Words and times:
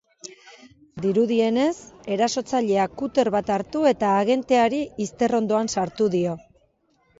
Dirudienez, 1.03 1.73
erasotzaileak 2.15 2.97
kuter 3.03 3.31
bat 3.37 3.53
hartu 3.57 3.83
eta 3.93 4.15
agenteari 4.25 4.83
izterrondoan 5.07 5.73
sartu 5.79 6.13
dio. 6.19 6.37